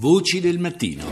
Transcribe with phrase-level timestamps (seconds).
[0.00, 1.04] Voci del mattino.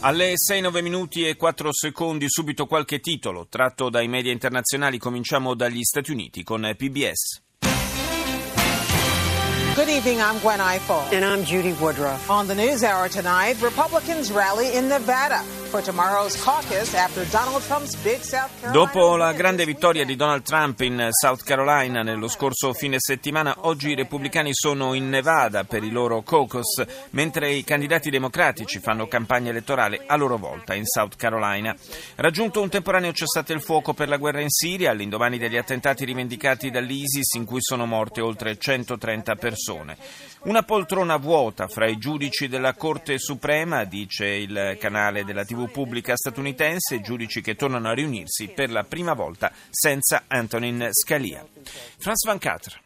[0.00, 4.98] Alle 6-9 minuti e 4 secondi subito qualche titolo tratto dai media internazionali.
[4.98, 7.45] Cominciamo dagli Stati Uniti con PBS.
[9.76, 11.04] Good evening, I'm Gwen Eiffel.
[11.12, 12.30] And I'm Judy Woodruff.
[12.30, 17.94] On the News Hour tonight, Republicans rally in Nevada for tomorrow's caucus after Donald Trump's
[17.96, 18.72] big South Carolina.
[18.72, 23.90] Dopo la grande vittoria di Donald Trump in South Carolina nello scorso fine settimana, oggi
[23.90, 29.50] i repubblicani sono in Nevada per i loro caucus, mentre i candidati democratici fanno campagna
[29.50, 31.76] elettorale a loro volta in South Carolina.
[32.14, 36.70] Raggiunto un temporaneo cessate il fuoco per la guerra in Siria, all'indomani degli attentati rivendicati
[36.70, 39.96] dall'ISIS in cui sono morte oltre 130 persone persone.
[40.42, 46.14] Una poltrona vuota fra i giudici della Corte Suprema, dice il canale della TV pubblica
[46.14, 51.44] statunitense, giudici che tornano a riunirsi per la prima volta senza Antonin Scalia.
[51.98, 52.85] Franz Van Catra.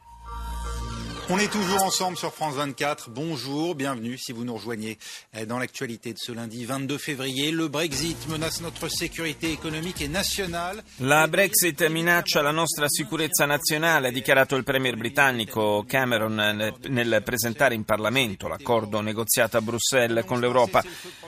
[1.33, 3.11] On est toujours ensemble sur France 24.
[3.11, 4.99] Bonjour, bienvenue si vous nous rejoignez
[5.47, 7.53] dans l'actualité de ce lundi 22 février.
[7.53, 10.83] Le Brexit menace notre sécurité économique et nationale.
[10.99, 17.77] La Brexit minaccia la nostra sicurezza nazionale, ha dichiarato il premier britannico Cameron nel presentare
[17.77, 20.83] in Parlamento l'accordo negoziato a Bruxelles con l'Europa.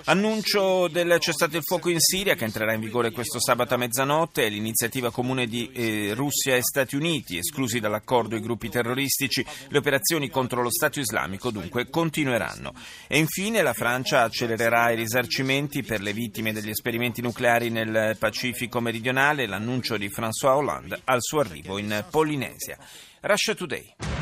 [0.07, 4.47] Annuncio del cessate il fuoco in Siria che entrerà in vigore questo sabato a mezzanotte
[4.47, 9.47] e l'iniziativa comune di eh, Russia e Stati Uniti, esclusi dall'accordo i gruppi terroristici.
[9.69, 12.73] Le operazioni contro lo Stato islamico dunque continueranno.
[13.07, 18.81] E infine la Francia accelererà i risarcimenti per le vittime degli esperimenti nucleari nel Pacifico
[18.81, 22.79] meridionale, l'annuncio di François Hollande al suo arrivo in Polinesia.
[23.21, 24.22] Russia Today.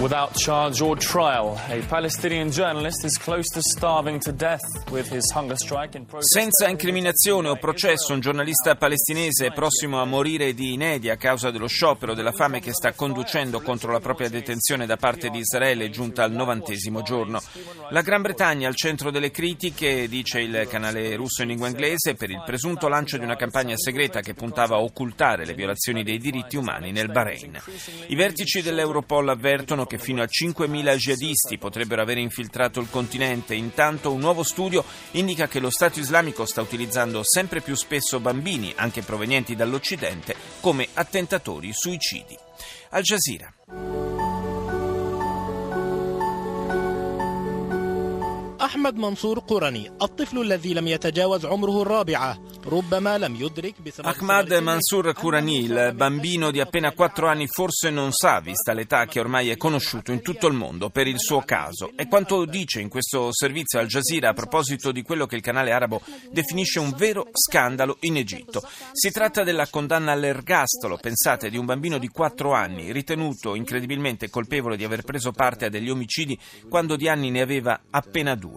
[0.00, 5.30] Without charge or trial, a Palestinian journalist is close to starving to death with his
[5.32, 6.32] hunger strike in progress.
[6.32, 11.52] Senza incriminazione o processo, un giornalista palestinese è prossimo a morire di inedia a causa
[11.52, 15.90] dello sciopero della fame che sta conducendo contro la propria detenzione da parte di Israele,
[15.90, 17.40] giunta al novantesimo giorno.
[17.90, 22.30] La Gran Bretagna al centro delle critiche, dice il canale russo in lingua inglese, per
[22.30, 26.56] il presunto lancio di una campagna segreta che puntava a occultare le violazioni dei diritti
[26.56, 27.62] umani nel Bahrain.
[28.08, 33.54] I vertici dell'Europol avvertono che fino a 5.000 jihadisti potrebbero aver infiltrato il continente.
[33.54, 38.72] Intanto un nuovo studio indica che lo Stato islamico sta utilizzando sempre più spesso bambini,
[38.76, 42.36] anche provenienti dall'Occidente, come attentatori suicidi.
[42.90, 43.93] Al Jazeera.
[48.63, 55.13] أحمد منصور قرني الطفل الذي لم يتجاوز عمره الرابعة ربما لم يدرك بسبب Ahmad Mansour
[55.13, 59.57] Kurani, il bambino di appena 4 anni, forse non sa, vista l'età che ormai è
[59.57, 61.91] conosciuto in tutto il mondo per il suo caso.
[61.95, 65.71] E quanto dice in questo servizio Al Jazeera a proposito di quello che il canale
[65.71, 68.61] arabo definisce un vero scandalo in Egitto.
[68.91, 74.75] Si tratta della condanna all'ergastolo, pensate, di un bambino di 4 anni, ritenuto incredibilmente colpevole
[74.75, 76.37] di aver preso parte a degli omicidi
[76.67, 78.52] quando di anni ne aveva appena due.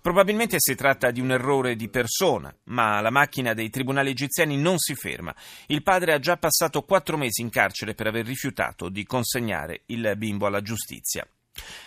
[0.00, 4.78] Probabilmente si tratta di un errore di persona, ma la macchina dei tribunali egiziani non
[4.78, 5.34] si ferma.
[5.66, 10.14] Il padre ha già passato quattro mesi in carcere per aver rifiutato di consegnare il
[10.16, 11.26] bimbo alla giustizia.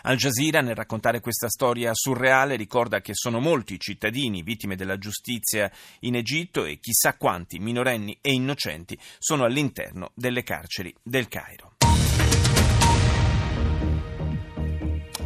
[0.04, 4.98] Al Jazeera, nel raccontare questa storia surreale, ricorda che sono molti i cittadini vittime della
[4.98, 5.72] giustizia
[6.02, 11.75] in Egitto e chissà quanti minorenni e innocenti sono all'interno delle carceri del Cairo.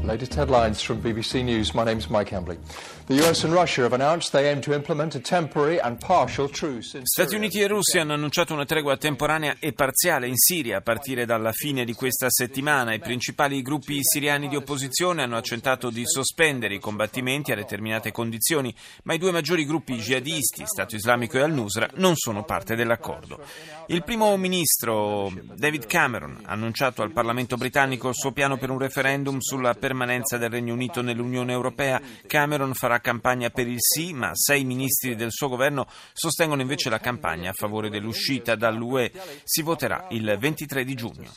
[0.09, 1.75] Latest headlines from BBC News.
[1.75, 2.57] My name is Mike Hambley.
[3.05, 6.97] The US and Russia have announced they aim to implement a temporary and partial truce
[6.97, 10.81] in Stati Uniti e Russia hanno annunciato una tregua temporanea e parziale in Siria a
[10.81, 12.93] partire dalla fine di questa settimana.
[12.93, 18.73] I principali gruppi siriani di opposizione hanno accettato di sospendere i combattimenti a determinate condizioni,
[19.03, 23.39] ma i due maggiori gruppi jihadisti, Stato Islamico e Al-Nusra, non sono parte dell'accordo.
[23.87, 28.79] Il primo ministro David Cameron ha annunciato al Parlamento britannico il suo piano per un
[28.79, 29.97] referendum sulla permanenza
[30.37, 32.01] del Regno Unito nell'Unione Europea.
[32.25, 36.99] Cameron farà campagna per il sì, ma sei ministri del suo governo sostengono invece la
[36.99, 39.11] campagna a favore dell'uscita dall'UE.
[39.43, 41.31] Si voterà il 23 di giugno.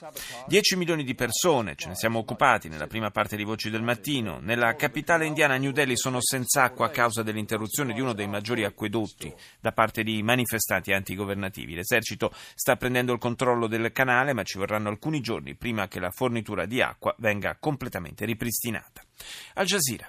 [0.47, 4.39] 10 milioni di persone, ce ne siamo occupati nella prima parte di Voci del Mattino,
[4.41, 8.65] nella capitale indiana New Delhi sono senza acqua a causa dell'interruzione di uno dei maggiori
[8.65, 11.75] acquedotti da parte di manifestanti antigovernativi.
[11.75, 16.11] L'esercito sta prendendo il controllo del canale, ma ci vorranno alcuni giorni prima che la
[16.11, 18.51] fornitura di acqua venga completamente ripristinata.
[19.57, 20.07] Al Jazeera.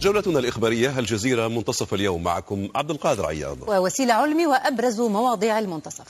[0.00, 3.68] جولتنا الإخبارية الجزيرة منتصف اليوم معكم عبد القادر عياض.
[3.68, 6.08] ووسيلة علمي وأبرز مواضيع المنتصف.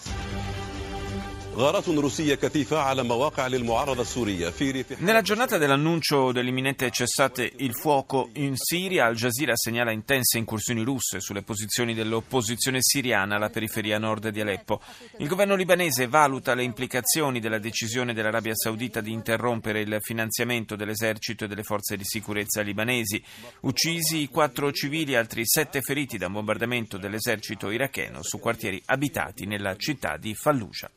[5.00, 11.20] Nella giornata dell'annuncio dell'imminente cessate il fuoco in Siria, Al Jazeera segnala intense incursioni russe
[11.20, 14.80] sulle posizioni dell'opposizione siriana alla periferia nord di Aleppo.
[15.18, 21.44] Il governo libanese valuta le implicazioni della decisione dell'Arabia Saudita di interrompere il finanziamento dell'esercito
[21.44, 23.22] e delle forze di sicurezza libanesi.
[23.60, 29.44] Uccisi quattro civili e altri sette feriti da un bombardamento dell'esercito iracheno su quartieri abitati
[29.44, 30.90] nella città di Fallujah.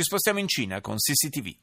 [0.00, 1.54] Ci spostiamo in Cina con CCTV.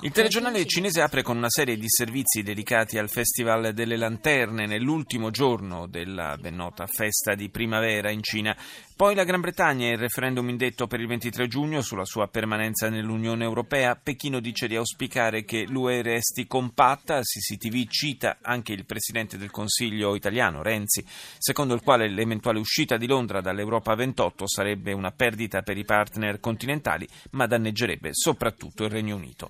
[0.00, 5.30] Il telegiornale cinese apre con una serie di servizi dedicati al Festival delle Lanterne nell'ultimo
[5.30, 8.56] giorno della ben nota festa di primavera in Cina.
[8.98, 12.88] Poi la Gran Bretagna e il referendum indetto per il 23 giugno sulla sua permanenza
[12.88, 13.94] nell'Unione Europea.
[13.94, 17.20] Pechino dice di auspicare che l'UE resti compatta.
[17.20, 23.06] CCTV cita anche il presidente del Consiglio italiano, Renzi, secondo il quale l'eventuale uscita di
[23.06, 29.14] Londra dall'Europa 28 sarebbe una perdita per i partner continentali, ma danneggerebbe soprattutto il Regno
[29.14, 29.48] Unito.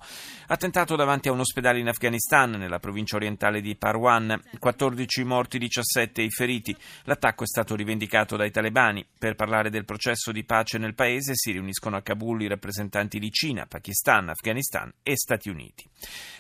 [0.49, 6.21] Attentato davanti a un ospedale in Afghanistan, nella provincia orientale di Parwan, 14 morti, 17
[6.21, 6.77] i feriti.
[7.05, 9.06] L'attacco è stato rivendicato dai talebani.
[9.19, 13.31] Per parlare del processo di pace nel paese si riuniscono a Kabul i rappresentanti di
[13.31, 15.88] Cina, Pakistan, Afghanistan e Stati Uniti.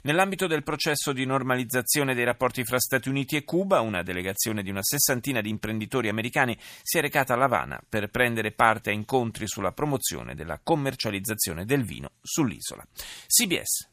[0.02, 4.70] Nell'ambito del processo di normalizzazione dei rapporti fra Stati Uniti e Cuba, una delegazione di
[4.70, 8.94] una sessantina di imprenditori americani si è recata a La Habana per prendere parte a
[8.94, 12.84] incontri sulla promozione della commercializzazione del vino sull'isola.
[13.28, 13.88] CBS.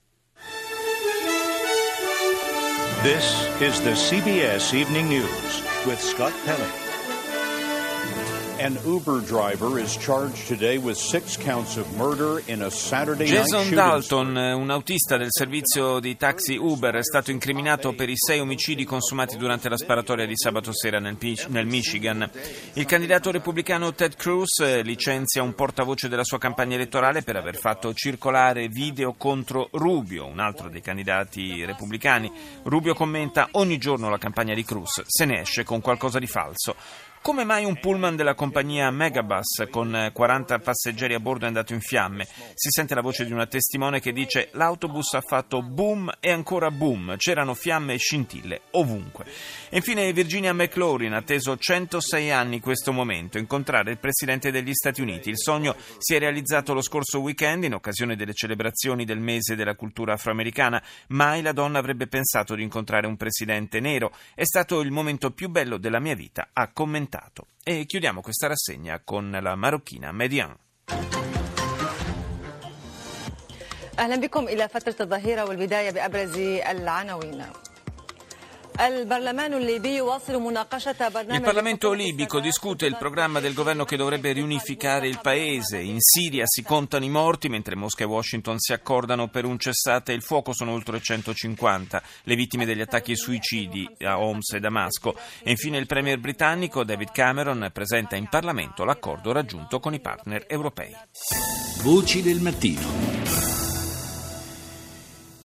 [3.03, 8.33] This is the CBS Evening News with Scott Pelley.
[8.57, 13.49] An Uber driver is charged today with six counts of murder in a Saturday night
[13.49, 13.73] Jason.
[13.73, 18.85] Dalton, un autista del servizio di taxi Uber, è stato incriminato per i sei omicidi
[18.85, 21.17] consumati durante la sparatoria di sabato sera nel,
[21.49, 22.29] nel Michigan.
[22.73, 27.57] Il candidato repubblicano Ted Cruz eh, licenzia un portavoce della sua campagna elettorale per aver
[27.57, 32.31] fatto circolare video contro Rubio, un altro dei candidati repubblicani.
[32.63, 36.75] Rubio commenta ogni giorno la campagna di Cruz, se ne esce con qualcosa di falso.
[37.25, 41.81] Come mai un pullman della compagnia Megabus con 40 passeggeri a bordo è andato in
[41.81, 42.27] fiamme?
[42.53, 46.69] Si sente la voce di una testimone che dice l'autobus ha fatto boom e ancora
[46.69, 49.25] boom, c'erano fiamme e scintille ovunque.
[49.69, 55.01] E infine Virginia McLaurin ha atteso 106 anni questo momento, incontrare il Presidente degli Stati
[55.01, 55.29] Uniti.
[55.29, 59.73] Il sogno si è realizzato lo scorso weekend in occasione delle celebrazioni del mese della
[59.73, 60.79] cultura afroamericana.
[61.07, 64.13] Mai la donna avrebbe pensato di incontrare un Presidente nero.
[64.35, 67.14] È stato il momento più bello della mia vita, ha commentato
[67.62, 70.56] E chiudiamo questa rassegna con la marocchina Median.
[73.98, 77.44] اهلا بكم الى فتره الظهيره والبدايه بابرز العناوين
[81.29, 85.79] il Parlamento libico discute il programma del governo che dovrebbe riunificare il paese.
[85.79, 90.11] In Siria si contano i morti, mentre Mosca e Washington si accordano per un cessate
[90.11, 90.53] il fuoco.
[90.53, 95.15] Sono oltre 150 le vittime degli attacchi e suicidi a Homs e Damasco.
[95.41, 100.45] E infine il premier britannico David Cameron presenta in Parlamento l'accordo raggiunto con i partner
[100.49, 100.93] europei.
[101.81, 103.54] Voci del mattino.